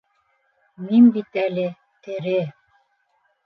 Мин 0.85 1.11
бит 1.19 1.39
әле... 1.43 1.67
тере! 2.09 2.37